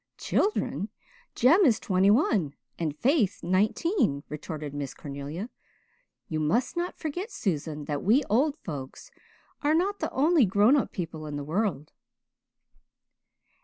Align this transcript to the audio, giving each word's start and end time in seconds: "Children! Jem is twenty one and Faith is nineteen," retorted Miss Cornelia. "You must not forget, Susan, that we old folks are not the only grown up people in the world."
"Children! 0.17 0.89
Jem 1.35 1.63
is 1.63 1.79
twenty 1.79 2.09
one 2.09 2.55
and 2.79 2.97
Faith 2.97 3.35
is 3.35 3.43
nineteen," 3.43 4.23
retorted 4.29 4.73
Miss 4.73 4.95
Cornelia. 4.95 5.51
"You 6.27 6.39
must 6.39 6.75
not 6.75 6.97
forget, 6.97 7.29
Susan, 7.29 7.85
that 7.85 8.01
we 8.01 8.23
old 8.27 8.57
folks 8.63 9.11
are 9.61 9.75
not 9.75 9.99
the 9.99 10.09
only 10.09 10.43
grown 10.47 10.75
up 10.75 10.91
people 10.91 11.27
in 11.27 11.35
the 11.35 11.43
world." 11.43 11.91